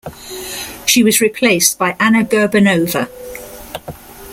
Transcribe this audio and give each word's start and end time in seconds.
She 0.87 1.03
was 1.03 1.21
replaced 1.21 1.77
by 1.77 1.95
Anna 1.99 2.23
Gurbanova. 2.25 3.07